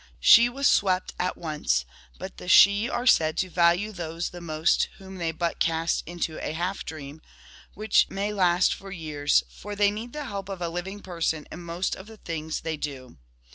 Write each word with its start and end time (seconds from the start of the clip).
She 0.19 0.49
was' 0.49 0.67
swept' 0.81 1.13
at 1.29 1.37
once; 1.37 1.85
but 2.17 2.37
the 2.37 2.49
Sidhe 2.49 2.89
are 2.91 3.05
said 3.05 3.37
to 3.37 3.51
value 3.51 3.91
those 3.91 4.29
the 4.31 4.41
most 4.41 4.89
whom 4.97 5.17
they 5.19 5.31
but 5.31 5.59
cast 5.59 6.01
into 6.07 6.43
a 6.43 6.53
half 6.53 6.83
dream, 6.83 7.21
which 7.75 8.09
may 8.09 8.33
last 8.33 8.73
for 8.73 8.89
years, 8.91 9.43
for 9.47 9.75
they 9.75 9.91
need 9.91 10.13
the 10.13 10.25
help 10.25 10.49
of 10.49 10.59
a 10.59 10.69
living 10.69 11.01
person 11.01 11.45
in 11.51 11.59
most 11.61 11.95
of 11.95 12.07
the 12.07 12.17
things 12.17 12.61
they 12.61 12.77
do. 12.77 13.17